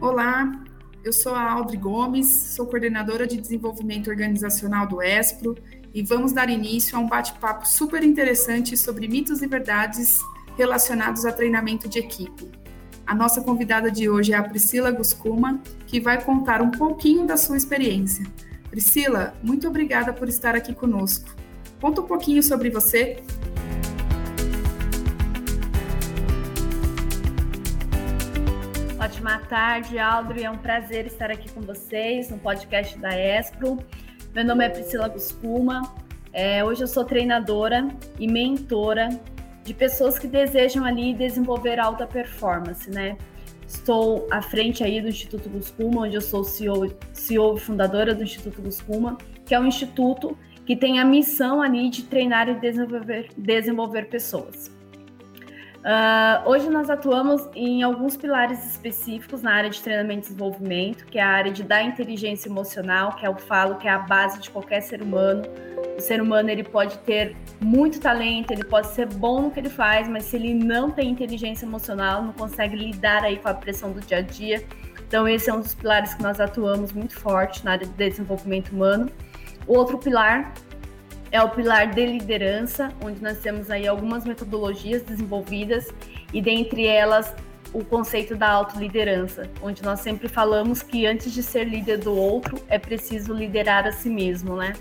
[0.00, 0.52] Olá,
[1.02, 5.56] eu sou a Audrey Gomes, sou coordenadora de desenvolvimento organizacional do ESPRO
[5.92, 10.20] e vamos dar início a um bate-papo super interessante sobre mitos e verdades
[10.56, 12.48] relacionados a treinamento de equipe.
[13.04, 17.36] A nossa convidada de hoje é a Priscila Guscuma, que vai contar um pouquinho da
[17.36, 18.24] sua experiência.
[18.70, 21.28] Priscila, muito obrigada por estar aqui conosco.
[21.80, 23.20] Conta um pouquinho sobre você.
[29.48, 30.38] Tarde, Aldro.
[30.40, 33.78] É um prazer estar aqui com vocês no podcast da Espro.
[34.34, 35.94] Meu nome é Priscila Guscuma.
[36.32, 37.88] É, hoje eu sou treinadora
[38.18, 39.08] e mentora
[39.64, 43.16] de pessoas que desejam ali desenvolver alta performance, né?
[43.66, 48.22] Estou à frente aí do Instituto Guscuma, onde eu sou CEO, CEO e fundadora do
[48.22, 53.30] Instituto Guscuma, que é um instituto que tem a missão ali de treinar e desenvolver,
[53.36, 54.70] desenvolver pessoas.
[55.78, 61.18] Uh, hoje nós atuamos em alguns pilares específicos na área de treinamento e desenvolvimento, que
[61.18, 64.40] é a área de dar inteligência emocional, que é o falo, que é a base
[64.40, 65.42] de qualquer ser humano.
[65.96, 69.70] O ser humano ele pode ter muito talento, ele pode ser bom no que ele
[69.70, 73.92] faz, mas se ele não tem inteligência emocional, não consegue lidar aí com a pressão
[73.92, 74.64] do dia a dia.
[75.06, 78.70] Então esse é um dos pilares que nós atuamos muito forte na área de desenvolvimento
[78.70, 79.10] humano.
[79.66, 80.52] O outro pilar
[81.30, 85.88] é o pilar de liderança, onde nós temos aí algumas metodologias desenvolvidas
[86.32, 87.34] e dentre elas
[87.72, 92.58] o conceito da autoliderança, onde nós sempre falamos que antes de ser líder do outro
[92.68, 94.72] é preciso liderar a si mesmo, né?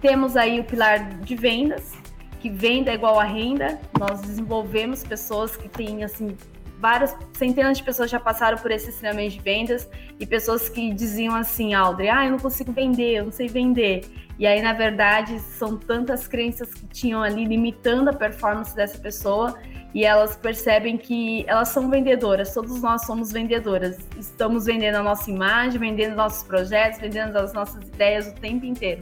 [0.00, 1.92] Temos aí o pilar de vendas,
[2.40, 3.78] que venda é igual a renda.
[3.98, 6.36] Nós desenvolvemos pessoas que têm assim
[6.78, 9.88] várias centenas de pessoas já passaram por esse treinamento de vendas
[10.18, 14.04] e pessoas que diziam assim, Aldre, ah, eu não consigo vender, eu não sei vender.
[14.38, 19.58] E aí, na verdade, são tantas crenças que tinham ali limitando a performance dessa pessoa
[19.94, 23.98] e elas percebem que elas são vendedoras, todos nós somos vendedoras.
[24.18, 29.00] Estamos vendendo a nossa imagem, vendendo nossos projetos, vendendo as nossas ideias o tempo inteiro.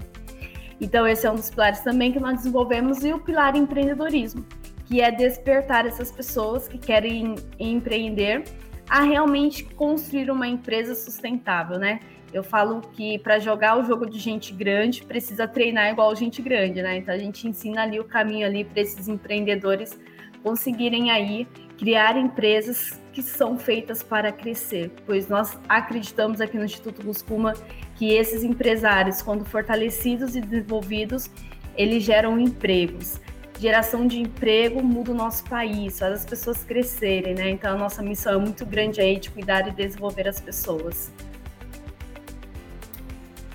[0.80, 4.44] Então, esse é um dos pilares também que nós desenvolvemos e o pilar empreendedorismo,
[4.86, 8.44] que é despertar essas pessoas que querem empreender
[8.88, 12.00] a realmente construir uma empresa sustentável, né?
[12.32, 16.82] Eu falo que para jogar o jogo de gente grande precisa treinar igual gente grande,
[16.82, 16.98] né?
[16.98, 19.98] Então a gente ensina ali o caminho ali para esses empreendedores
[20.42, 21.46] conseguirem aí
[21.78, 27.54] criar empresas que são feitas para crescer, pois nós acreditamos aqui no Instituto Guscuma
[27.96, 31.30] que esses empresários, quando fortalecidos e desenvolvidos,
[31.76, 33.20] eles geram empregos.
[33.58, 37.50] Geração de emprego muda o nosso país, faz as pessoas crescerem, né?
[37.50, 41.12] Então a nossa missão é muito grande aí de cuidar e desenvolver as pessoas.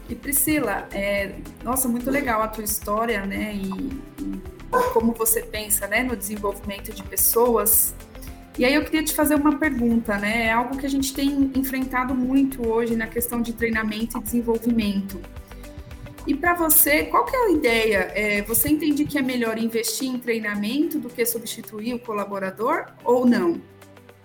[0.09, 1.33] E Priscila, é,
[1.63, 3.53] nossa, muito legal a tua história, né?
[3.53, 3.69] E,
[4.23, 4.41] e,
[4.93, 7.93] como você pensa, né, no desenvolvimento de pessoas.
[8.57, 10.47] E aí eu queria te fazer uma pergunta, né?
[10.47, 15.21] É algo que a gente tem enfrentado muito hoje na questão de treinamento e desenvolvimento.
[16.27, 18.11] E para você, qual que é a ideia?
[18.13, 23.25] É, você entende que é melhor investir em treinamento do que substituir o colaborador ou
[23.25, 23.61] não?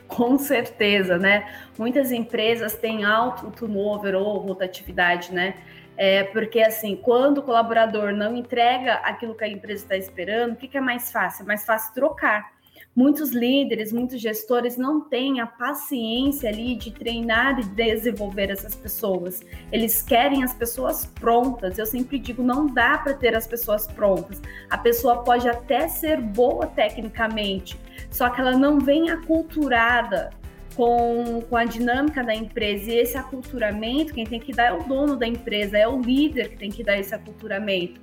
[0.06, 1.50] Com certeza, né?
[1.78, 5.56] Muitas empresas têm alto turnover ou rotatividade, né?
[5.96, 10.56] É, porque assim, quando o colaborador não entrega aquilo que a empresa está esperando, o
[10.56, 11.44] que, que é mais fácil?
[11.44, 12.53] É mais fácil trocar.
[12.96, 19.42] Muitos líderes, muitos gestores não têm a paciência ali de treinar e desenvolver essas pessoas.
[19.72, 21.76] Eles querem as pessoas prontas.
[21.76, 24.40] Eu sempre digo, não dá para ter as pessoas prontas.
[24.70, 27.76] A pessoa pode até ser boa tecnicamente,
[28.10, 30.30] só que ela não vem aculturada
[30.76, 32.92] com, com a dinâmica da empresa.
[32.92, 36.50] E esse aculturamento, quem tem que dar é o dono da empresa, é o líder
[36.50, 38.00] que tem que dar esse aculturamento.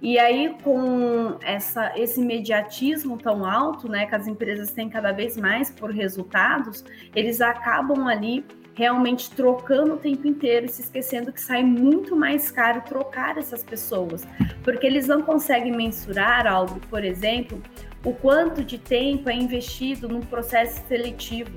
[0.00, 5.36] E aí, com essa, esse imediatismo tão alto, né, que as empresas têm cada vez
[5.36, 6.84] mais por resultados,
[7.14, 12.50] eles acabam ali realmente trocando o tempo inteiro e se esquecendo que sai muito mais
[12.50, 14.28] caro trocar essas pessoas,
[14.62, 17.62] porque eles não conseguem mensurar algo, por exemplo,
[18.04, 21.50] o quanto de tempo é investido no processo seletivo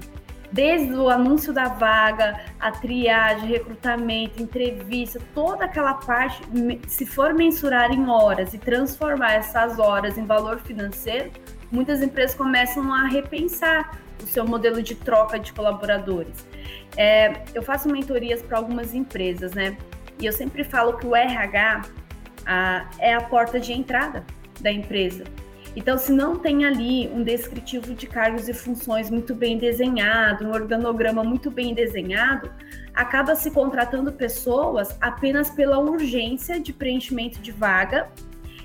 [0.51, 6.41] desde o anúncio da vaga, a triagem, recrutamento, entrevista, toda aquela parte,
[6.87, 11.31] se for mensurar em horas e transformar essas horas em valor financeiro,
[11.71, 16.45] muitas empresas começam a repensar o seu modelo de troca de colaboradores.
[16.97, 19.77] É, eu faço mentorias para algumas empresas, né?
[20.19, 21.81] E eu sempre falo que o RH
[22.45, 24.25] a, é a porta de entrada
[24.59, 25.23] da empresa.
[25.75, 30.51] Então, se não tem ali um descritivo de cargos e funções muito bem desenhado, um
[30.51, 32.51] organograma muito bem desenhado,
[32.93, 38.09] acaba se contratando pessoas apenas pela urgência de preenchimento de vaga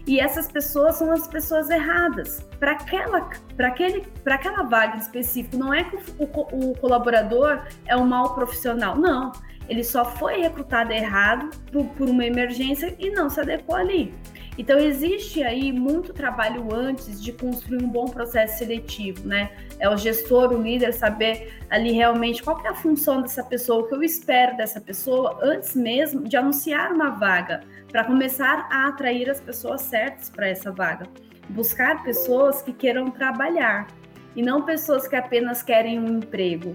[0.06, 2.46] E essas pessoas são as pessoas erradas.
[2.58, 8.06] Para aquela, aquele, aquela vaga específica, não é que o, o, o colaborador é um
[8.06, 8.96] mau profissional.
[8.96, 9.32] Não.
[9.68, 14.14] Ele só foi recrutado errado por, por uma emergência e não se adequou ali.
[14.56, 19.50] Então, existe aí muito trabalho antes de construir um bom processo seletivo, né?
[19.80, 23.88] É o gestor, o líder, saber ali realmente qual é a função dessa pessoa, o
[23.88, 27.62] que eu espero dessa pessoa, antes mesmo de anunciar uma vaga,
[27.94, 31.06] para começar a atrair as pessoas certas para essa vaga.
[31.48, 33.86] Buscar pessoas que queiram trabalhar
[34.34, 36.74] e não pessoas que apenas querem um emprego.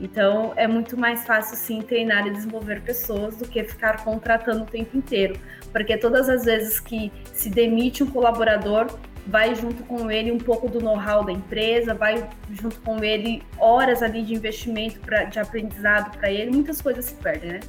[0.00, 4.66] Então, é muito mais fácil, sim, treinar e desenvolver pessoas do que ficar contratando o
[4.66, 5.38] tempo inteiro.
[5.72, 8.86] Porque todas as vezes que se demite um colaborador,
[9.26, 14.02] vai junto com ele um pouco do know-how da empresa, vai junto com ele horas
[14.02, 17.60] ali de investimento pra, de aprendizado para ele, muitas coisas se perdem, né?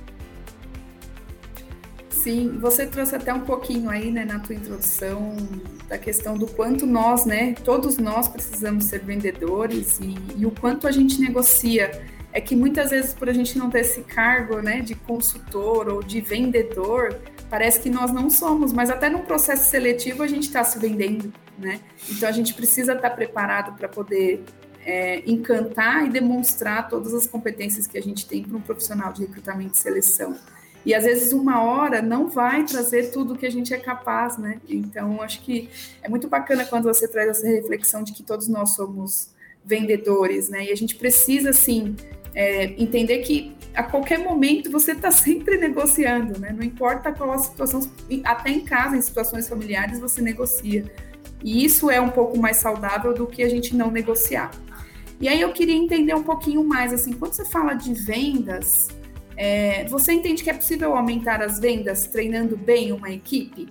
[2.22, 5.36] Sim, você trouxe até um pouquinho aí, né, na tua introdução,
[5.88, 10.88] da questão do quanto nós, né, todos nós precisamos ser vendedores e, e o quanto
[10.88, 11.90] a gente negocia
[12.32, 16.04] é que muitas vezes por a gente não ter esse cargo, né, de consultor ou
[16.04, 17.20] de vendedor,
[17.50, 21.34] parece que nós não somos, mas até no processo seletivo a gente está se vendendo,
[21.58, 21.80] né?
[22.08, 24.44] Então a gente precisa estar tá preparado para poder
[24.86, 29.22] é, encantar e demonstrar todas as competências que a gente tem para um profissional de
[29.22, 30.38] recrutamento e seleção.
[30.86, 34.60] E às vezes uma hora não vai trazer tudo que a gente é capaz, né?
[34.68, 35.70] Então acho que
[36.02, 39.32] é muito bacana quando você traz essa reflexão de que todos nós somos
[39.64, 40.66] vendedores, né?
[40.66, 41.96] E a gente precisa, assim,
[42.34, 46.52] é, entender que a qualquer momento você está sempre negociando, né?
[46.52, 47.82] Não importa qual a situação,
[48.24, 50.86] até em casa, em situações familiares, você negocia.
[51.44, 54.52] E isso é um pouco mais saudável do que a gente não negociar.
[55.20, 58.88] E aí eu queria entender um pouquinho mais, assim, quando você fala de vendas,
[59.44, 63.70] é, você entende que é possível aumentar as vendas treinando bem uma equipe?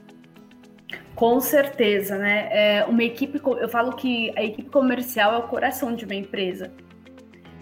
[1.14, 2.48] Com certeza, né?
[2.50, 6.72] É, uma equipe, eu falo que a equipe comercial é o coração de uma empresa.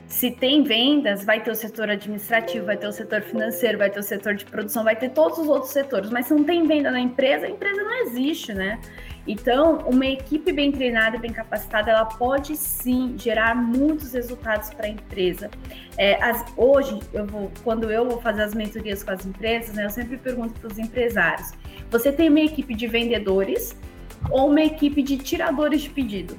[0.06, 4.00] Se tem vendas, vai ter o setor administrativo, vai ter o setor financeiro, vai ter
[4.00, 6.08] o setor de produção, vai ter todos os outros setores.
[6.08, 8.80] Mas se não tem venda na empresa, a empresa não existe, né?
[9.28, 14.88] Então, uma equipe bem treinada bem capacitada, ela pode sim gerar muitos resultados para a
[14.88, 15.50] empresa.
[15.98, 19.84] É, as, hoje, eu vou, quando eu vou fazer as mentorias com as empresas, né,
[19.84, 21.52] eu sempre pergunto para os empresários:
[21.90, 23.76] você tem uma equipe de vendedores
[24.30, 26.34] ou uma equipe de tiradores de pedido?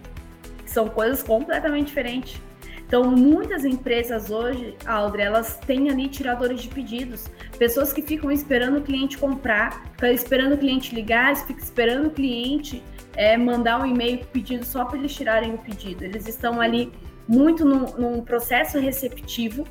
[0.66, 2.42] São coisas completamente diferentes.
[2.90, 7.28] Então, muitas empresas hoje, Audrey, elas têm ali tiradores de pedidos,
[7.60, 12.10] pessoas que ficam esperando o cliente comprar, ficam esperando o cliente ligar, ficam esperando o
[12.10, 12.82] cliente
[13.16, 16.04] é, mandar um e-mail pedindo só para eles tirarem o pedido.
[16.04, 16.92] Eles estão ali
[17.28, 19.68] muito num, num processo receptivo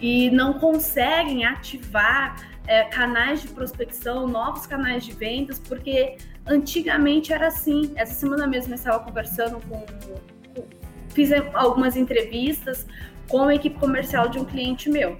[0.00, 2.34] e não conseguem ativar
[2.66, 7.92] é, canais de prospecção, novos canais de vendas, porque antigamente era assim.
[7.94, 9.86] Essa semana mesmo eu estava conversando com
[11.14, 12.86] fiz algumas entrevistas
[13.28, 15.16] com a equipe comercial de um cliente meu.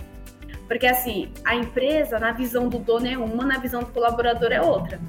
[0.67, 4.61] Porque assim, a empresa, na visão do dono é uma, na visão do colaborador é
[4.61, 5.00] outra.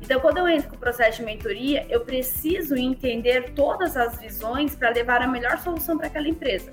[0.00, 4.76] Então, quando eu entro com o processo de mentoria, eu preciso entender todas as visões
[4.76, 6.70] para levar a melhor solução para aquela empresa.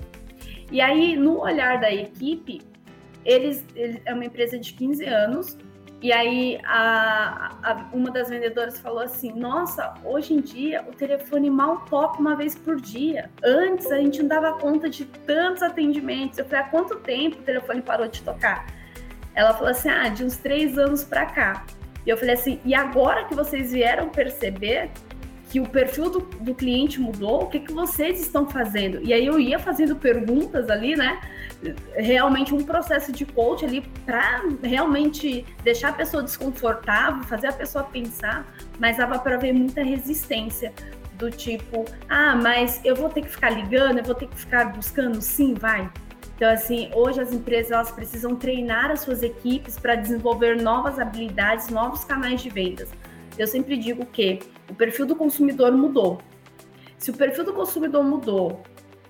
[0.70, 2.62] E aí, no olhar da equipe,
[3.24, 5.58] eles, eles é uma empresa de 15 anos,
[6.04, 11.48] e aí a, a, uma das vendedoras falou assim: Nossa, hoje em dia o telefone
[11.48, 13.30] mal toca uma vez por dia.
[13.42, 16.38] Antes a gente não dava conta de tantos atendimentos.
[16.38, 18.66] Eu falei: Há quanto tempo o telefone parou de tocar?
[19.34, 21.64] Ela falou assim: Ah, de uns três anos para cá.
[22.04, 24.90] E eu falei assim: E agora que vocês vieram perceber
[25.54, 29.00] que o perfil do, do cliente mudou, o que, que vocês estão fazendo?
[29.04, 31.20] E aí eu ia fazendo perguntas ali, né?
[31.94, 37.84] realmente um processo de coach ali para realmente deixar a pessoa desconfortável, fazer a pessoa
[37.84, 40.72] pensar, mas dava para ver muita resistência
[41.12, 44.72] do tipo, ah, mas eu vou ter que ficar ligando, eu vou ter que ficar
[44.72, 45.88] buscando, sim, vai.
[46.34, 51.68] Então, assim, hoje as empresas elas precisam treinar as suas equipes para desenvolver novas habilidades,
[51.68, 52.90] novos canais de vendas.
[53.38, 56.20] Eu sempre digo que o perfil do consumidor mudou.
[56.98, 58.62] Se o perfil do consumidor mudou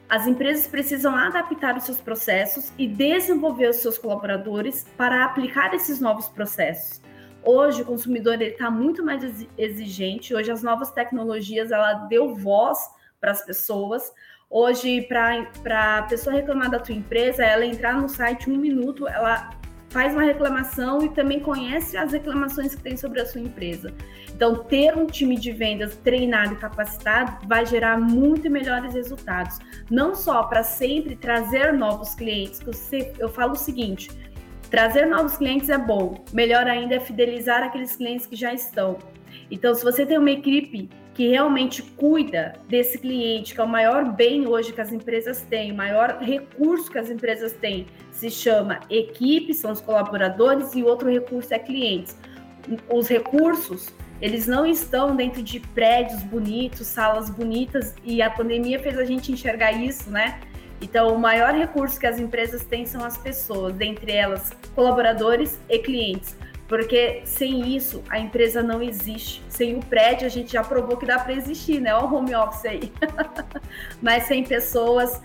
[0.08, 5.98] as empresas precisam adaptar os seus processos e desenvolver os seus colaboradores para aplicar esses
[6.00, 7.00] novos processos.
[7.42, 10.34] Hoje o consumidor está muito mais exigente.
[10.34, 12.78] Hoje as novas tecnologias ela deu voz
[13.20, 14.12] para as pessoas.
[14.48, 19.50] Hoje para a pessoa reclamar da tua empresa, ela entrar no site um minuto, ela
[19.94, 23.94] faz uma reclamação e também conhece as reclamações que tem sobre a sua empresa.
[24.34, 29.60] Então, ter um time de vendas treinado e capacitado vai gerar muito melhores resultados.
[29.88, 34.10] Não só para sempre trazer novos clientes, que eu falo o seguinte:
[34.68, 38.98] trazer novos clientes é bom, melhor ainda é fidelizar aqueles clientes que já estão.
[39.48, 44.12] Então, se você tem uma equipe que realmente cuida desse cliente, que é o maior
[44.12, 48.80] bem hoje que as empresas têm, o maior recurso que as empresas têm, se chama
[48.90, 52.16] equipe, são os colaboradores, e outro recurso é clientes.
[52.92, 58.98] Os recursos, eles não estão dentro de prédios bonitos, salas bonitas, e a pandemia fez
[58.98, 60.40] a gente enxergar isso, né?
[60.80, 65.78] Então, o maior recurso que as empresas têm são as pessoas, dentre elas colaboradores e
[65.78, 66.36] clientes
[66.68, 69.42] porque sem isso a empresa não existe.
[69.48, 71.94] Sem o prédio a gente já provou que dá para existir, né?
[71.94, 72.92] Olha o home office aí.
[74.00, 75.20] Mas sem pessoas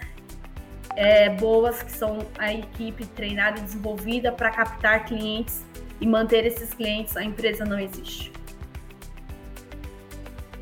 [0.95, 5.63] é, boas que são a equipe treinada e desenvolvida para captar clientes
[6.01, 8.31] e manter esses clientes, a empresa não existe.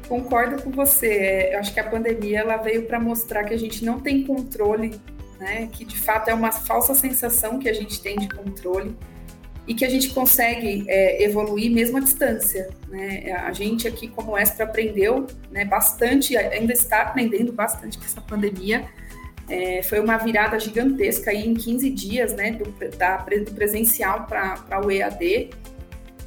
[0.08, 1.08] Concordo com você.
[1.08, 4.24] É, eu acho que a pandemia ela veio para mostrar que a gente não tem
[4.24, 5.00] controle,
[5.40, 5.68] né?
[5.74, 8.96] Que de fato é uma falsa sensação que a gente tem de controle
[9.68, 12.70] e que a gente consegue é, evoluir mesmo à distância.
[12.88, 13.32] Né?
[13.34, 18.86] A gente aqui, como Extra, aprendeu né, bastante, ainda está aprendendo bastante com essa pandemia.
[19.50, 24.82] É, foi uma virada gigantesca aí em 15 dias né, do, da, do presencial para
[24.84, 25.50] o EAD.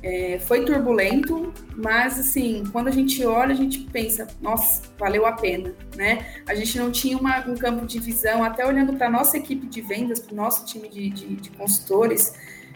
[0.02, 5.32] É, foi turbulento, mas assim, quando a gente olha, a gente pensa, nossa, valeu a
[5.32, 6.24] pena, né?
[6.48, 9.66] A gente não tinha uma, um campo de visão, até olhando para a nossa equipe
[9.66, 12.32] de vendas, para o nosso time de, de, de consultores,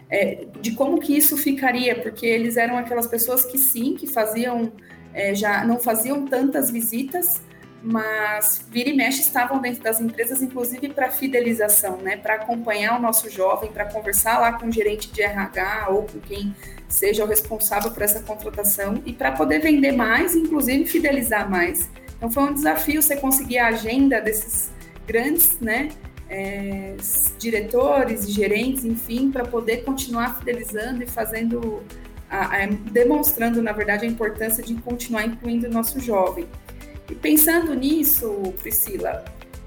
[0.09, 4.71] é, de como que isso ficaria, porque eles eram aquelas pessoas que sim, que faziam,
[5.13, 7.41] é, já não faziam tantas visitas,
[7.81, 13.01] mas vira e mexe estavam dentro das empresas, inclusive para fidelização, né, para acompanhar o
[13.01, 16.55] nosso jovem, para conversar lá com o gerente de RH ou com quem
[16.89, 21.87] seja o responsável por essa contratação e para poder vender mais, inclusive fidelizar mais.
[22.17, 24.71] Então foi um desafio você conseguir a agenda desses
[25.05, 25.89] grandes, né,
[26.29, 26.95] é,
[27.37, 31.83] diretores e gerentes, enfim, para poder continuar fidelizando e fazendo,
[32.29, 36.47] a, a, demonstrando, na verdade, a importância de continuar incluindo o nosso jovem.
[37.09, 39.23] E pensando nisso, Priscila,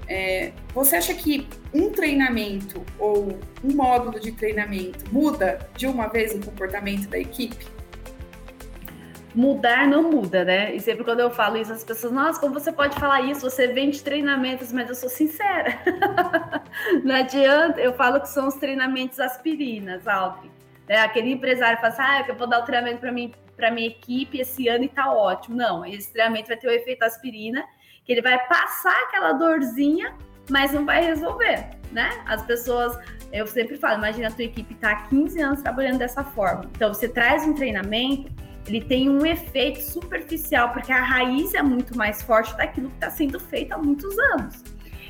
[0.07, 6.33] é, você acha que um treinamento ou um módulo de treinamento muda de uma vez
[6.33, 7.78] o comportamento da equipe?
[9.35, 10.75] Mudar não muda, né?
[10.75, 13.41] E sempre quando eu falo isso, as pessoas, nossa, como você pode falar isso?
[13.41, 15.79] Você vende treinamentos, mas eu sou sincera.
[17.03, 20.49] não adianta, eu falo que são os treinamentos aspirinas, Alvin.
[20.87, 23.87] É, aquele empresário fala assim, ah, eu vou dar o treinamento para mim, para minha
[23.87, 25.55] equipe esse ano e tá ótimo.
[25.55, 27.63] Não, esse treinamento vai ter o efeito aspirina,
[28.03, 30.15] que ele vai passar aquela dorzinha,
[30.49, 32.09] mas não vai resolver, né?
[32.25, 32.97] As pessoas,
[33.31, 36.65] eu sempre falo, imagina a tua equipe tá há 15 anos trabalhando dessa forma.
[36.75, 38.31] Então, você traz um treinamento
[38.67, 43.09] ele tem um efeito superficial, porque a raiz é muito mais forte daquilo que está
[43.09, 44.63] sendo feito há muitos anos.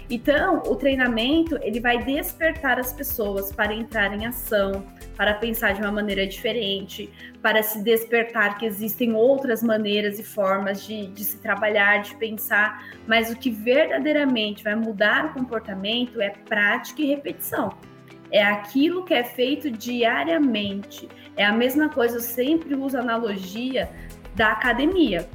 [0.10, 4.84] Então, o treinamento ele vai despertar as pessoas para entrar em ação,
[5.16, 7.12] para pensar de uma maneira diferente,
[7.44, 12.84] para se despertar que existem outras maneiras e formas de, de se trabalhar, de pensar,
[13.06, 17.78] mas o que verdadeiramente vai mudar o comportamento é prática e repetição.
[18.32, 21.10] É aquilo que é feito diariamente.
[21.36, 23.90] É a mesma coisa, eu sempre uso a analogia
[24.36, 25.28] da academia.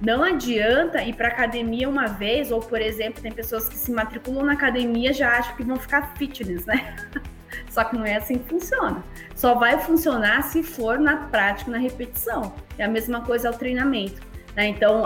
[0.00, 4.44] Não adianta ir para academia uma vez, ou, por exemplo, tem pessoas que se matriculam
[4.44, 6.96] na academia já acham que vão ficar fitness, né?
[7.70, 9.02] Só que não é assim que funciona.
[9.34, 12.54] Só vai funcionar se for na prática, na repetição.
[12.76, 14.20] É a mesma coisa ao treinamento.
[14.54, 14.68] Né?
[14.68, 15.04] Então,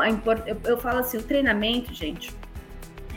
[0.64, 2.35] eu falo assim: o treinamento, gente,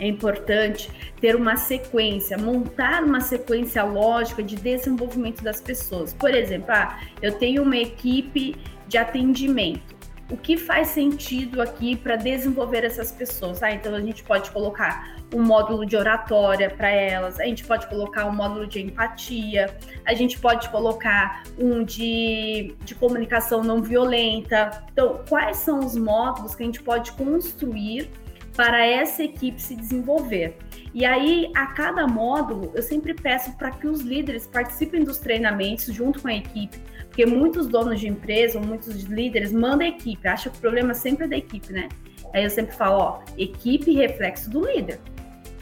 [0.01, 0.89] é importante
[1.21, 6.11] ter uma sequência, montar uma sequência lógica de desenvolvimento das pessoas.
[6.11, 8.55] Por exemplo, ah, eu tenho uma equipe
[8.87, 10.01] de atendimento.
[10.31, 13.61] O que faz sentido aqui para desenvolver essas pessoas?
[13.61, 17.87] Ah, então a gente pode colocar um módulo de oratória para elas, a gente pode
[17.87, 19.73] colocar um módulo de empatia,
[20.05, 24.83] a gente pode colocar um de, de comunicação não violenta.
[24.91, 28.09] Então, quais são os módulos que a gente pode construir
[28.55, 30.57] para essa equipe se desenvolver.
[30.93, 35.85] E aí, a cada módulo, eu sempre peço para que os líderes participem dos treinamentos
[35.85, 36.77] junto com a equipe,
[37.07, 40.93] porque muitos donos de empresa, ou muitos líderes mandam a equipe, acham que o problema
[40.93, 41.87] sempre é da equipe, né?
[42.33, 44.99] Aí eu sempre falo, ó, equipe reflexo do líder.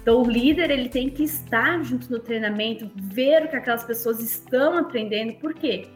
[0.01, 4.19] Então, o líder ele tem que estar junto no treinamento, ver o que aquelas pessoas
[4.19, 5.87] estão aprendendo, por quê?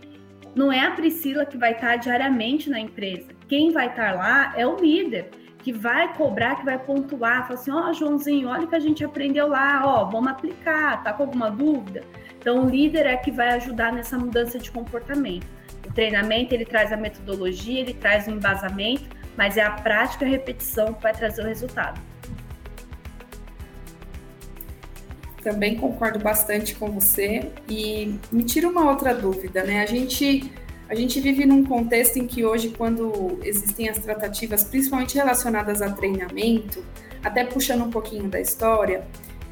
[0.55, 3.29] Não é a Priscila que vai estar diariamente na empresa.
[3.47, 5.31] Quem vai estar lá é o líder
[5.63, 8.79] que vai cobrar, que vai pontuar, fala assim, ó, oh, Joãozinho, olha o que a
[8.81, 12.03] gente aprendeu lá, ó, vamos aplicar, tá com alguma dúvida?
[12.37, 15.47] Então, o líder é que vai ajudar nessa mudança de comportamento.
[15.87, 20.27] O treinamento, ele traz a metodologia, ele traz o embasamento, mas é a prática e
[20.27, 22.01] a repetição que vai trazer o resultado.
[25.41, 29.81] Também concordo bastante com você e me tira uma outra dúvida, né?
[29.81, 30.51] A gente
[30.93, 35.91] A gente vive num contexto em que hoje, quando existem as tratativas, principalmente relacionadas a
[35.91, 36.85] treinamento,
[37.23, 39.03] até puxando um pouquinho da história,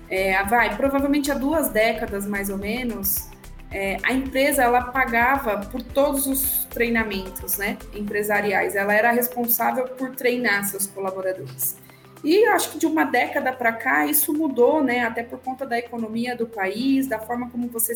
[0.07, 3.27] é, vai, provavelmente há duas décadas mais ou menos,
[3.71, 10.15] é, a empresa ela pagava por todos os treinamentos né, empresariais, ela era responsável por
[10.15, 11.75] treinar seus colaboradores.
[12.23, 15.79] E acho que de uma década para cá isso mudou, né, até por conta da
[15.79, 17.95] economia do país, da forma como você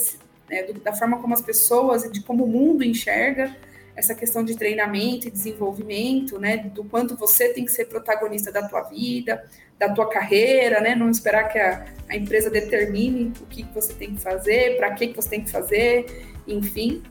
[0.50, 3.56] né, da forma como as pessoas e de como o mundo enxerga
[3.96, 8.68] essa questão de treinamento e desenvolvimento, né, do quanto você tem que ser protagonista da
[8.68, 9.46] tua vida,
[9.80, 14.16] da tua carreira, né, não esperar que a, a empresa determine o que você tem
[14.16, 16.06] que fazer, para que você tem que fazer,
[16.46, 17.02] enfim.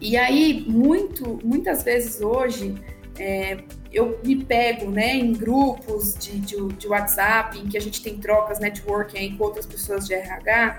[0.00, 2.74] E aí, muito, muitas vezes hoje,
[3.18, 3.58] é,
[3.92, 8.18] eu me pego né, em grupos de, de, de, WhatsApp, em que a gente tem
[8.18, 10.78] trocas, networking aí com outras pessoas de RH,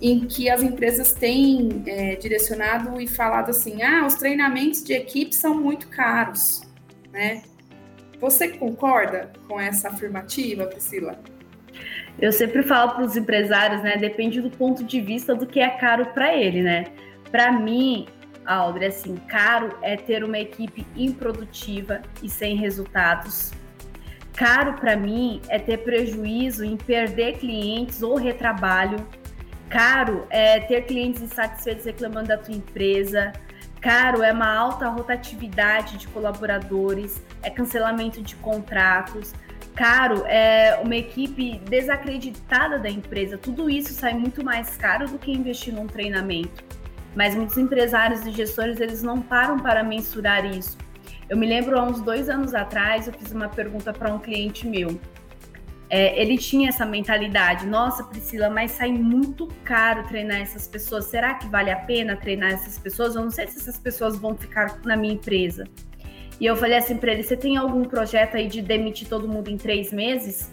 [0.00, 5.34] em que as empresas têm é, direcionado e falado assim: ah, os treinamentos de equipe
[5.34, 6.62] são muito caros,
[7.12, 7.42] né?
[8.20, 11.18] Você concorda com essa afirmativa, Priscila?
[12.20, 13.96] Eu sempre falo para os empresários, né?
[13.96, 16.86] Depende do ponto de vista do que é caro para ele, né?
[17.30, 18.06] Para mim,
[18.44, 23.52] Audrey, assim, caro é ter uma equipe improdutiva e sem resultados.
[24.34, 28.96] Caro para mim é ter prejuízo em perder clientes ou retrabalho
[29.68, 33.32] Caro é ter clientes insatisfeitos reclamando da tua empresa.
[33.80, 39.34] Caro é uma alta rotatividade de colaboradores, é cancelamento de contratos.
[39.74, 43.36] Caro é uma equipe desacreditada da empresa.
[43.36, 46.64] Tudo isso sai muito mais caro do que investir num treinamento.
[47.14, 50.76] Mas muitos empresários e gestores eles não param para mensurar isso.
[51.28, 54.66] Eu me lembro há uns dois anos atrás eu fiz uma pergunta para um cliente
[54.66, 54.98] meu
[55.90, 61.06] é, ele tinha essa mentalidade: nossa, Priscila, mas sai muito caro treinar essas pessoas.
[61.06, 63.14] Será que vale a pena treinar essas pessoas?
[63.14, 65.64] Eu não sei se essas pessoas vão ficar na minha empresa.
[66.40, 69.48] E eu falei assim para ele: você tem algum projeto aí de demitir todo mundo
[69.48, 70.52] em três meses?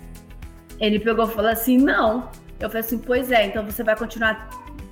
[0.80, 2.30] Ele pegou e falou assim: não.
[2.60, 4.50] Eu falei assim: pois é, então você vai continuar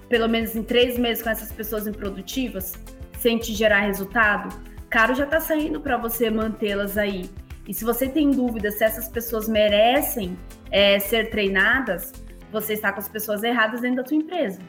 [0.10, 2.73] pelo menos em três meses com essas pessoas improdutivas,
[3.17, 4.53] sem te gerar resultado?
[4.89, 7.29] Caro já tá saindo para você mantê-las aí.
[7.67, 10.38] E se você tem dúvida se essas pessoas merecem
[10.69, 12.12] é, ser treinadas,
[12.52, 14.60] você está com as pessoas erradas dentro da sua empresa.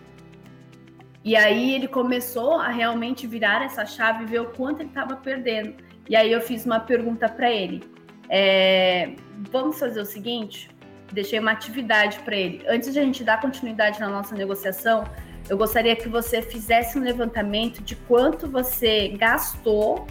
[1.24, 5.16] E aí ele começou a realmente virar essa chave e ver o quanto ele estava
[5.16, 5.74] perdendo.
[6.08, 7.82] E aí eu fiz uma pergunta para ele.
[8.28, 9.14] É,
[9.50, 10.68] vamos fazer o seguinte?
[11.12, 12.62] Deixei uma atividade para ele.
[12.68, 15.04] Antes de a gente dar continuidade na nossa negociação,
[15.48, 20.06] eu gostaria que você fizesse um levantamento de quanto você gastou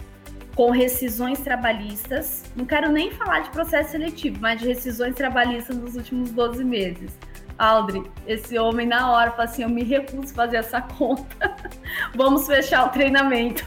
[0.54, 2.44] com rescisões trabalhistas.
[2.54, 7.18] Não quero nem falar de processo seletivo, mas de rescisões trabalhistas nos últimos 12 meses.
[7.58, 11.54] Aldri, esse homem na hora fala assim: eu me recuso a fazer essa conta.
[12.14, 13.64] Vamos fechar o treinamento.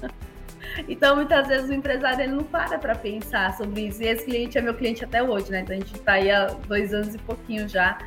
[0.88, 4.02] então, muitas vezes o empresário ele não para para pensar sobre isso.
[4.02, 5.60] E esse cliente é meu cliente até hoje, né?
[5.60, 7.98] Então a gente está aí há dois anos e pouquinho já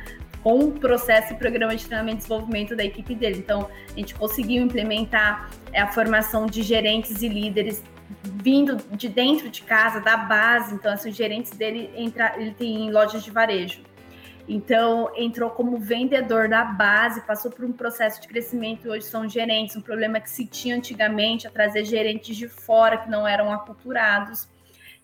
[0.42, 3.38] com o processo e programa de treinamento e desenvolvimento da equipe dele.
[3.38, 7.82] Então, a gente conseguiu implementar é, a formação de gerentes e líderes
[8.22, 10.74] vindo de dentro de casa, da base.
[10.74, 13.82] Então, assim, os gerentes dele entra, ele tem lojas de varejo.
[14.48, 19.76] Então, entrou como vendedor da base, passou por um processo de crescimento, hoje são gerentes,
[19.76, 24.48] um problema que se tinha antigamente, a trazer gerentes de fora que não eram aculturados.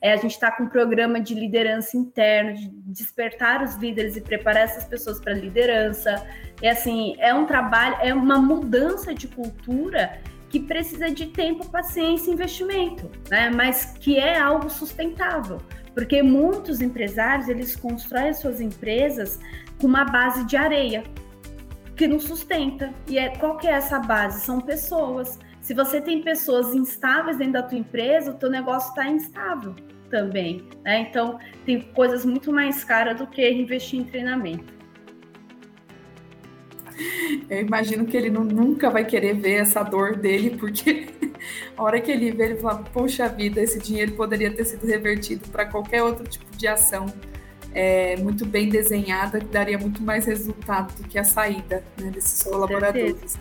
[0.04, 4.20] É, a gente está com um programa de liderança interno, de despertar os líderes e
[4.20, 6.26] preparar essas pessoas para liderança.
[6.60, 12.30] É assim, é um trabalho, é uma mudança de cultura que precisa de tempo, paciência
[12.30, 13.48] e investimento, né?
[13.48, 15.56] Mas que é algo sustentável,
[15.94, 19.40] porque muitos empresários eles constroem suas empresas
[19.80, 21.02] com uma base de areia
[21.96, 22.92] que não sustenta.
[23.08, 24.44] E é qual que é essa base?
[24.44, 25.38] São pessoas.
[25.62, 29.74] Se você tem pessoas instáveis dentro da tua empresa, o teu negócio está instável
[30.14, 30.62] também.
[30.84, 31.00] Né?
[31.10, 34.72] Então, tem coisas muito mais caras do que investir em treinamento.
[37.50, 41.08] Eu imagino que ele não, nunca vai querer ver essa dor dele, porque
[41.76, 45.48] a hora que ele vê, ele fala: Poxa vida, esse dinheiro poderia ter sido revertido
[45.48, 47.06] para qualquer outro tipo de ação
[47.72, 52.44] é, muito bem desenhada, que daria muito mais resultado do que a saída né, desses
[52.44, 53.36] colaboradores.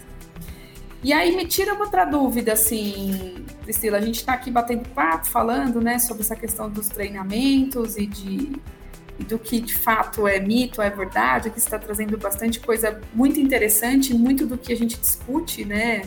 [1.04, 5.82] E aí me tira outra dúvida, assim, Priscila, a gente está aqui batendo papo, falando,
[5.82, 8.52] né, sobre essa questão dos treinamentos e de
[9.28, 14.12] do que de fato é mito, é verdade, que está trazendo bastante coisa muito interessante,
[14.12, 16.04] muito do que a gente discute, né,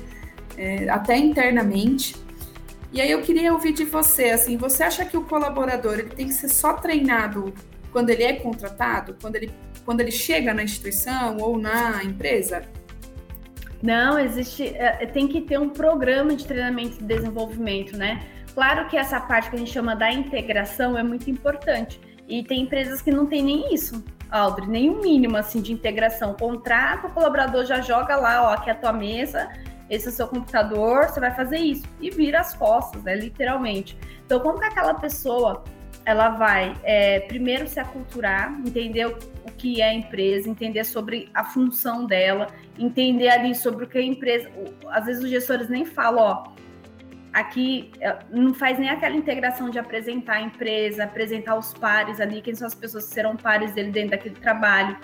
[0.56, 2.16] é, até internamente.
[2.92, 6.26] E aí eu queria ouvir de você, assim, você acha que o colaborador ele tem
[6.26, 7.52] que ser só treinado
[7.92, 9.52] quando ele é contratado, quando ele,
[9.84, 12.62] quando ele chega na instituição ou na empresa?
[13.86, 14.66] Não, existe.
[14.76, 18.20] É, tem que ter um programa de treinamento e desenvolvimento, né?
[18.52, 22.00] Claro que essa parte que a gente chama da integração é muito importante.
[22.26, 25.72] E tem empresas que não tem nem isso, Aldri, nem o um mínimo assim de
[25.72, 26.34] integração.
[26.34, 29.48] Contrata, o colaborador já joga lá, ó, aqui é a tua mesa,
[29.88, 31.86] esse é o seu computador, você vai fazer isso.
[32.00, 33.14] E vira as costas, né?
[33.14, 33.96] Literalmente.
[34.24, 35.62] Então, como que aquela pessoa
[36.06, 39.18] ela vai é, primeiro se aculturar, entender o,
[39.58, 42.46] que é a empresa, entender sobre a função dela,
[42.78, 44.50] entender ali sobre o que a empresa.
[44.88, 46.44] Às vezes os gestores nem falam, ó,
[47.32, 52.40] aqui é, não faz nem aquela integração de apresentar a empresa, apresentar os pares ali,
[52.40, 54.96] quem são as pessoas que serão pares dele dentro daquele trabalho,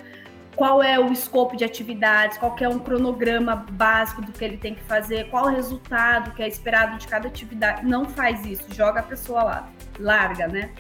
[0.55, 4.75] qual é o escopo de atividades, qual é um cronograma básico do que ele tem
[4.75, 7.87] que fazer, qual o resultado que é esperado de cada atividade.
[7.87, 10.71] Não faz isso, joga a pessoa lá, larga, né?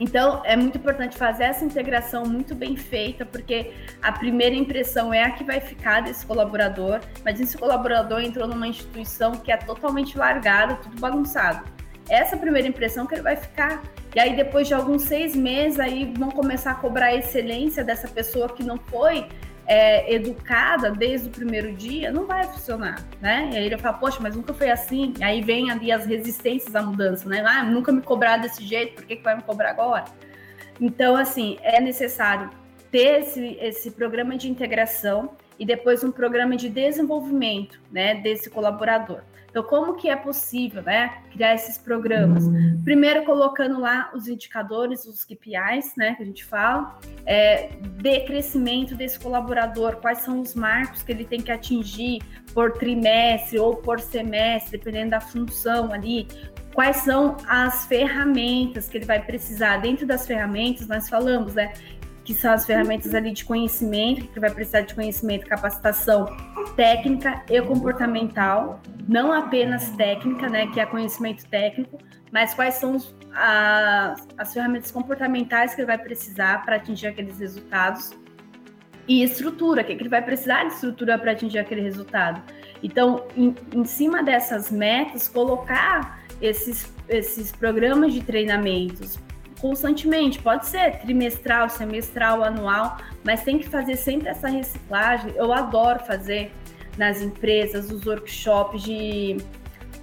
[0.00, 5.22] Então, é muito importante fazer essa integração muito bem feita, porque a primeira impressão é
[5.22, 10.16] a que vai ficar desse colaborador, mas esse colaborador entrou numa instituição que é totalmente
[10.16, 11.68] largada, tudo bagunçado.
[12.08, 13.82] Essa primeira impressão que ele vai ficar.
[14.14, 18.08] E aí, depois de alguns seis meses, aí vão começar a cobrar a excelência dessa
[18.08, 19.28] pessoa que não foi
[19.70, 23.50] é, educada desde o primeiro dia, não vai funcionar, né?
[23.52, 25.14] E aí ele fala, poxa, mas nunca foi assim.
[25.16, 27.40] E aí vem ali as resistências à mudança, né?
[27.46, 30.06] Ah, nunca me cobrar desse jeito, por que, que vai me cobrar agora?
[30.80, 32.50] Então, assim, é necessário
[32.90, 39.20] ter esse, esse programa de integração e depois um programa de desenvolvimento, né, desse colaborador.
[39.50, 42.44] Então, como que é possível, né, criar esses programas?
[42.44, 42.80] Uhum.
[42.84, 48.94] Primeiro, colocando lá os indicadores, os KPIs, né, que a gente fala, é, de crescimento
[48.94, 52.20] desse colaborador, quais são os marcos que ele tem que atingir
[52.54, 56.28] por trimestre ou por semestre, dependendo da função ali,
[56.72, 59.78] quais são as ferramentas que ele vai precisar.
[59.78, 61.72] Dentro das ferramentas, nós falamos, né,
[62.24, 66.26] que são as ferramentas ali de conhecimento, que vai precisar de conhecimento, capacitação
[66.76, 71.98] técnica e comportamental, não apenas técnica, né, que é conhecimento técnico,
[72.30, 77.38] mas quais são os, a, as ferramentas comportamentais que ele vai precisar para atingir aqueles
[77.38, 78.12] resultados
[79.08, 82.40] e estrutura, que, é que ele vai precisar de estrutura para atingir aquele resultado.
[82.82, 89.18] Então, em, em cima dessas metas, colocar esses, esses programas de treinamentos
[89.60, 95.32] constantemente, pode ser trimestral, semestral, anual, mas tem que fazer sempre essa reciclagem.
[95.36, 96.52] Eu adoro fazer
[96.96, 99.36] nas empresas os workshops de,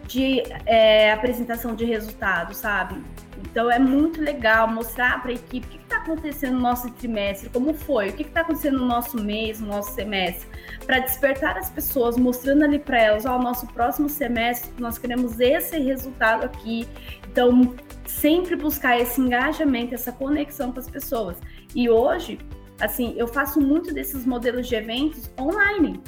[0.08, 3.02] de é, apresentação de resultados, sabe?
[3.40, 7.50] Então é muito legal mostrar para a equipe o que está acontecendo no nosso trimestre,
[7.50, 10.48] como foi, o que está acontecendo no nosso mês, no nosso semestre,
[10.86, 15.40] para despertar as pessoas, mostrando ali para elas, ó, oh, nosso próximo semestre nós queremos
[15.40, 16.88] esse resultado aqui.
[17.30, 17.76] Então
[18.12, 21.38] sempre buscar esse engajamento, essa conexão com as pessoas.
[21.76, 22.40] E hoje,
[22.80, 26.02] assim, eu faço muito desses modelos de eventos online.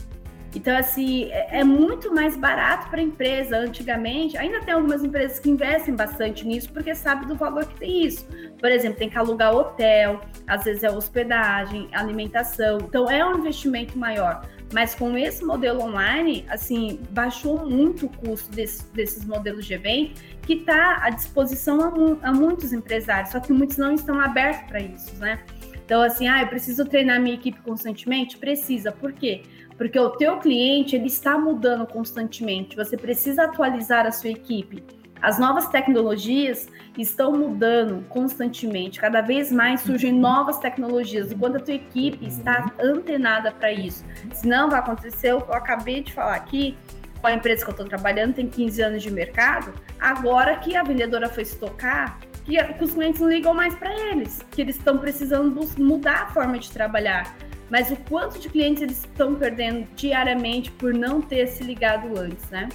[0.56, 3.58] Então, assim, é, é muito mais barato para a empresa.
[3.58, 8.06] Antigamente, ainda tem algumas empresas que investem bastante nisso porque sabem do valor que tem
[8.06, 8.28] isso.
[8.60, 12.80] Por exemplo, tem que alugar hotel, às vezes é hospedagem, alimentação.
[12.80, 14.42] Então, é um investimento maior.
[14.72, 20.22] Mas com esse modelo online, assim, baixou muito o custo desse, desses modelos de evento,
[20.44, 24.80] que está à disposição a, a, muitos empresários, só que muitos não estão abertos para
[24.80, 25.44] isso, né?
[25.84, 28.38] Então, assim, ah, eu preciso treinar minha equipe constantemente?
[28.38, 28.92] Precisa.
[28.92, 29.42] Por quê?
[29.76, 32.76] Porque o teu cliente, ele está mudando constantemente.
[32.76, 34.84] Você precisa atualizar a sua equipe.
[35.22, 41.60] As novas tecnologias estão mudando constantemente, cada vez mais surgem novas tecnologias, e quando a
[41.60, 46.36] tua equipe está antenada para isso, senão vai acontecer o que eu acabei de falar
[46.36, 46.78] aqui,
[47.20, 50.84] com a empresa que eu estou trabalhando, tem 15 anos de mercado, agora que a
[50.84, 54.98] vendedora foi estocar, que, que os clientes não ligam mais para eles, que eles estão
[54.98, 57.36] precisando mudar a forma de trabalhar.
[57.70, 62.50] Mas o quanto de clientes eles estão perdendo diariamente por não ter se ligado antes,
[62.50, 62.68] né?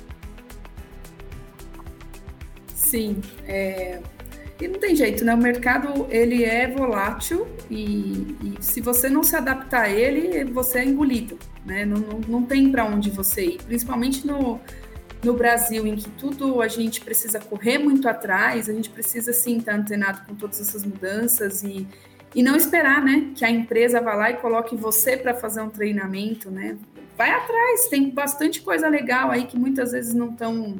[2.84, 4.00] Sim, é...
[4.60, 5.34] e não tem jeito, né?
[5.34, 10.80] O mercado ele é volátil e, e se você não se adaptar a ele, você
[10.80, 11.86] é engolido, né?
[11.86, 14.60] Não, não, não tem para onde você ir, principalmente no,
[15.24, 19.56] no Brasil, em que tudo a gente precisa correr muito atrás, a gente precisa sim
[19.56, 21.88] estar antenado com todas essas mudanças e,
[22.34, 25.70] e não esperar, né, que a empresa vá lá e coloque você para fazer um
[25.70, 26.76] treinamento, né?
[27.16, 30.76] Vai atrás, tem bastante coisa legal aí que muitas vezes não estão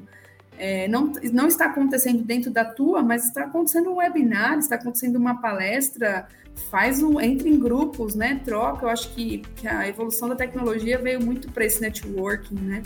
[0.58, 5.16] é, não, não está acontecendo dentro da tua, mas está acontecendo um webinar, está acontecendo
[5.16, 6.28] uma palestra,
[6.70, 8.40] faz um, entre em grupos, né?
[8.44, 8.86] Troca.
[8.86, 12.82] Eu acho que, que a evolução da tecnologia veio muito para esse networking, né?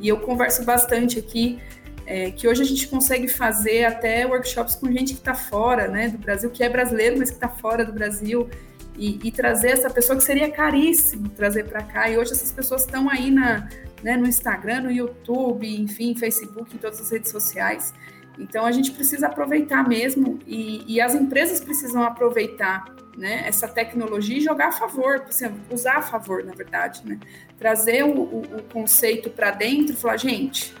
[0.00, 1.60] E eu converso bastante aqui
[2.06, 6.08] é, que hoje a gente consegue fazer até workshops com gente que está fora né,
[6.08, 8.48] do Brasil, que é brasileiro, mas que está fora do Brasil,
[8.96, 12.10] e, e, trazer essa pessoa que seria caríssimo trazer para cá.
[12.10, 13.68] E hoje essas pessoas estão aí na,
[14.02, 17.94] né, no Instagram, no YouTube, enfim, Facebook, em todas as redes sociais.
[18.38, 22.84] Então a gente precisa aproveitar mesmo e, e as empresas precisam aproveitar
[23.16, 27.18] né, essa tecnologia e jogar a favor, assim, usar a favor, na verdade, né?
[27.58, 30.74] trazer o, o, o conceito para dentro falar, gente,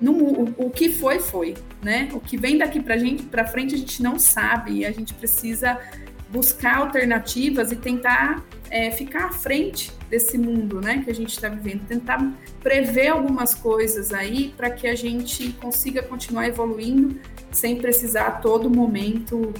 [0.00, 2.08] o, o, que foi, foi, né?
[2.12, 5.12] O que vem daqui para gente, para frente, a gente não sabe e a gente
[5.12, 5.80] precisa
[6.30, 11.48] buscar alternativas e tentar é, ficar à frente desse mundo, né, que a gente está
[11.48, 17.18] vivendo, tentar prever algumas coisas aí para que a gente consiga continuar evoluindo
[17.50, 19.52] sem precisar a todo momento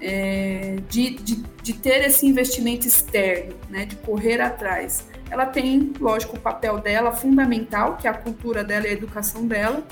[0.00, 5.08] é, de, de, de, ter esse investimento externo, né, de correr atrás.
[5.30, 9.46] Ela tem, lógico, o papel dela fundamental, que é a cultura dela e a educação
[9.46, 9.82] dela,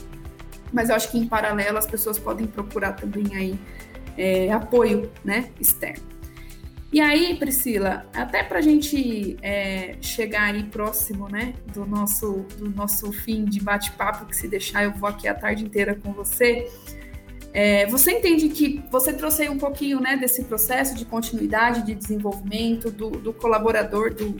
[0.73, 3.59] mas eu acho que em paralelo as pessoas podem procurar também aí
[4.17, 6.14] é, apoio né, externo.
[6.95, 12.71] E aí, Priscila, até para a gente é, chegar aí próximo, né, do nosso, do
[12.71, 16.71] nosso fim de bate-papo, que se deixar eu vou aqui a tarde inteira com você,
[17.53, 21.97] é, você entende que você trouxe aí um pouquinho, né, desse processo de continuidade, de
[21.97, 24.37] desenvolvimento, do, do colaborador, do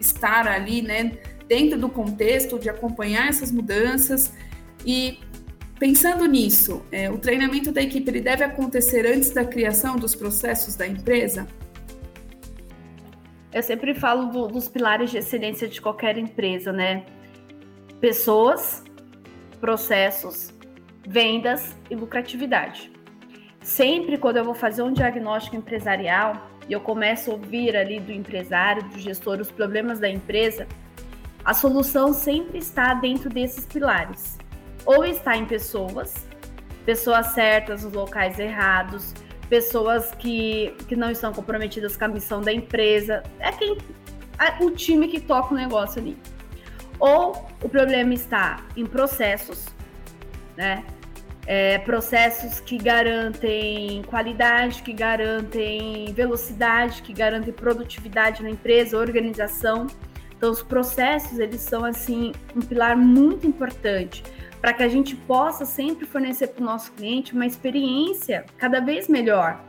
[0.00, 4.32] estar ali, né, dentro do contexto, de acompanhar essas mudanças
[4.84, 5.20] e
[5.78, 10.84] Pensando nisso, é, o treinamento da equipe deve acontecer antes da criação dos processos da
[10.84, 11.46] empresa?
[13.52, 17.06] Eu sempre falo do, dos pilares de excelência de qualquer empresa, né?
[18.00, 18.84] Pessoas,
[19.60, 20.52] processos,
[21.06, 22.92] vendas e lucratividade.
[23.62, 28.12] Sempre quando eu vou fazer um diagnóstico empresarial e eu começo a ouvir ali do
[28.12, 30.66] empresário, do gestor, os problemas da empresa,
[31.44, 34.38] a solução sempre está dentro desses pilares.
[34.84, 36.14] Ou está em pessoas,
[36.84, 39.14] pessoas certas nos locais errados,
[39.48, 43.22] pessoas que, que não estão comprometidas com a missão da empresa.
[43.38, 43.78] É quem
[44.38, 46.16] é o time que toca o negócio ali.
[46.98, 49.66] Ou o problema está em processos,
[50.56, 50.84] né?
[51.46, 59.86] É, processos que garantem qualidade, que garantem velocidade, que garantem produtividade na empresa, organização.
[60.36, 64.22] Então, os processos, eles são, assim, um pilar muito importante
[64.60, 69.08] para que a gente possa sempre fornecer para o nosso cliente uma experiência cada vez
[69.08, 69.60] melhor.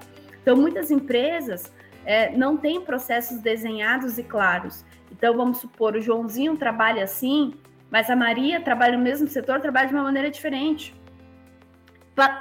[0.41, 1.71] Então, muitas empresas
[2.05, 4.83] é, não têm processos desenhados e claros.
[5.11, 7.53] Então, vamos supor, o Joãozinho trabalha assim,
[7.91, 10.95] mas a Maria trabalha no mesmo setor, trabalha de uma maneira diferente.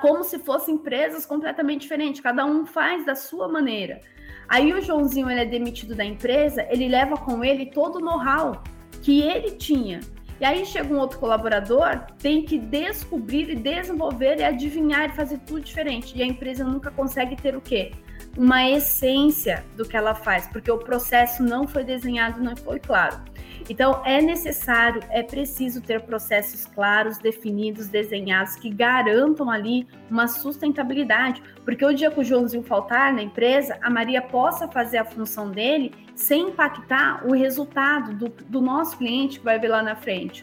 [0.00, 4.00] Como se fossem empresas completamente diferentes, cada um faz da sua maneira.
[4.48, 8.62] Aí o Joãozinho ele é demitido da empresa, ele leva com ele todo o know-how
[9.02, 10.00] que ele tinha
[10.40, 15.38] e aí chega um outro colaborador, tem que descobrir e desenvolver e adivinhar e fazer
[15.38, 16.16] tudo diferente.
[16.16, 17.92] E a empresa nunca consegue ter o quê?
[18.36, 23.20] Uma essência do que ela faz, porque o processo não foi desenhado, não foi claro.
[23.68, 31.42] Então, é necessário, é preciso ter processos claros, definidos, desenhados, que garantam ali uma sustentabilidade.
[31.64, 35.50] Porque o dia que o Joãozinho faltar na empresa, a Maria possa fazer a função
[35.50, 40.42] dele sem impactar o resultado do, do nosso cliente que vai ver lá na frente.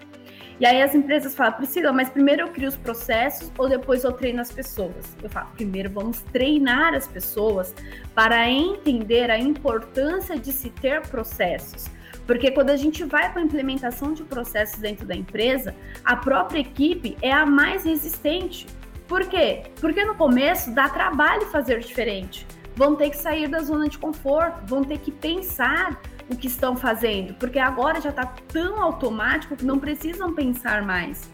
[0.57, 4.13] E aí as empresas falam, Priscila, mas primeiro eu crio os processos ou depois eu
[4.13, 5.13] treino as pessoas?
[5.21, 7.75] Eu falo, primeiro vamos treinar as pessoas
[8.13, 11.87] para entender a importância de se ter processos.
[12.25, 16.59] Porque quando a gente vai para a implementação de processos dentro da empresa, a própria
[16.59, 18.65] equipe é a mais resistente.
[19.09, 19.63] Por quê?
[19.81, 22.47] Porque no começo dá trabalho fazer diferente.
[22.75, 26.75] Vão ter que sair da zona de conforto, vão ter que pensar o que estão
[26.75, 31.29] fazendo, porque agora já está tão automático que não precisam pensar mais.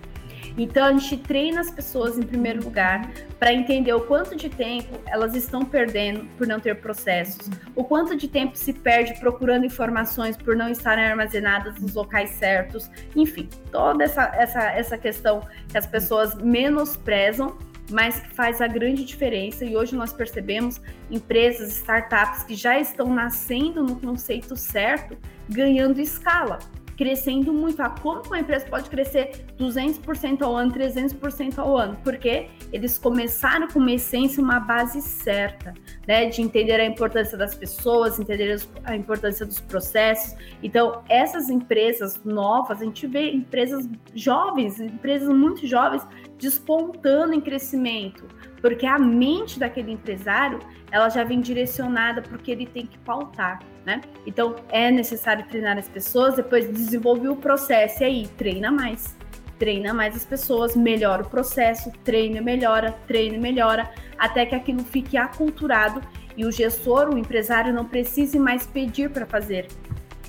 [0.58, 5.00] Então a gente treina as pessoas em primeiro lugar para entender o quanto de tempo
[5.08, 10.36] elas estão perdendo por não ter processos, o quanto de tempo se perde procurando informações
[10.36, 15.88] por não estarem armazenadas nos locais certos, enfim, toda essa, essa, essa questão que as
[15.88, 17.58] pessoas menosprezam
[17.90, 19.66] mas que faz a grande diferença.
[19.66, 25.18] E hoje nós percebemos empresas, startups que já estão nascendo no conceito certo,
[25.50, 26.60] ganhando escala
[27.02, 27.82] crescendo muito.
[27.82, 31.98] Ah, como uma empresa pode crescer 200% ao ano, 300% ao ano?
[32.04, 35.74] Porque eles começaram com uma essência, uma base certa,
[36.08, 36.28] né?
[36.28, 40.36] De entender a importância das pessoas, entender a importância dos processos.
[40.62, 46.06] Então, essas empresas novas, a gente vê empresas jovens, empresas muito jovens,
[46.38, 48.28] despontando em crescimento
[48.62, 50.60] porque a mente daquele empresário
[50.92, 54.02] ela já vem direcionada porque ele tem que pautar, né?
[54.26, 59.18] Então é necessário treinar as pessoas, depois desenvolver o processo e aí treina mais.
[59.58, 65.16] treina mais as pessoas, melhora o processo, treina, melhora, treina, melhora, até que aquilo fique
[65.18, 66.02] aculturado
[66.36, 69.68] e o gestor, o empresário, não precise mais pedir para fazer.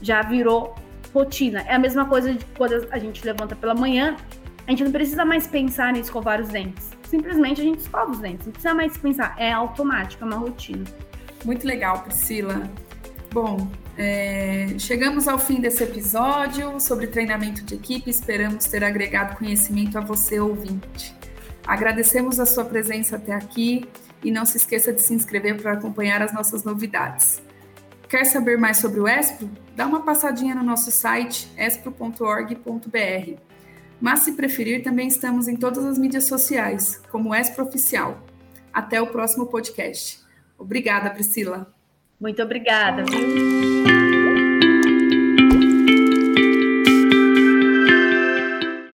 [0.03, 0.75] Já virou
[1.15, 1.63] rotina.
[1.67, 4.17] É a mesma coisa de quando a gente levanta pela manhã,
[4.67, 6.91] a gente não precisa mais pensar em escovar os dentes.
[7.13, 10.83] Simplesmente a gente escova os dentes, não precisa mais pensar, é automático, é uma rotina.
[11.45, 12.63] Muito legal, Priscila.
[13.31, 18.09] Bom, é, chegamos ao fim desse episódio sobre treinamento de equipe.
[18.09, 21.15] Esperamos ter agregado conhecimento a você, ouvinte.
[21.67, 23.87] Agradecemos a sua presença até aqui
[24.25, 27.43] e não se esqueça de se inscrever para acompanhar as nossas novidades.
[28.09, 29.51] Quer saber mais sobre o Espro?
[29.77, 33.52] Dá uma passadinha no nosso site espro.org.br.
[34.03, 38.21] Mas se preferir, também estamos em todas as mídias sociais, como Espro Oficial.
[38.73, 40.19] Até o próximo podcast.
[40.59, 41.73] Obrigada, Priscila.
[42.21, 43.05] Muito obrigada.